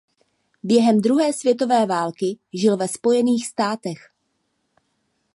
Během 0.63 1.01
druhé 1.01 1.33
světové 1.33 1.85
války 1.85 2.39
žil 2.53 2.77
ve 2.77 2.87
Spojených 2.87 3.47
státech. 3.47 4.13